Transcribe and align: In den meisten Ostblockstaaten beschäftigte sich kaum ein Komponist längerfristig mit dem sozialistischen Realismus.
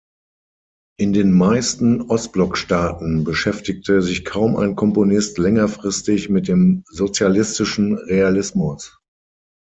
In 0.97 1.13
den 1.13 1.31
meisten 1.31 2.01
Ostblockstaaten 2.01 3.23
beschäftigte 3.23 4.01
sich 4.01 4.25
kaum 4.25 4.55
ein 4.55 4.75
Komponist 4.75 5.37
längerfristig 5.37 6.27
mit 6.27 6.47
dem 6.47 6.83
sozialistischen 6.89 7.99
Realismus. 7.99 8.97